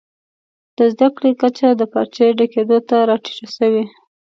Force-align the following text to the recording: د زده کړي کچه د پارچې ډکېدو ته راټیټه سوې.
د 0.77 0.79
زده 0.93 1.07
کړي 1.15 1.31
کچه 1.41 1.67
د 1.73 1.81
پارچې 1.91 2.25
ډکېدو 2.39 2.77
ته 2.89 2.95
راټیټه 3.09 3.47
سوې. 3.57 3.83